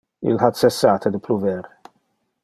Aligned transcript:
Illo 0.29 0.39
ha 0.45 0.49
cessate 0.61 1.11
de 1.17 1.21
pluver. 1.27 1.61